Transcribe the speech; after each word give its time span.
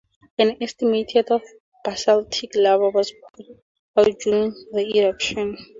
An 0.39 0.57
estimated 0.61 1.29
of 1.29 1.43
basaltic 1.83 2.55
lava 2.55 2.89
was 2.89 3.13
poured 3.35 3.59
out 4.09 4.19
during 4.19 4.49
the 4.73 4.97
eruption. 4.97 5.55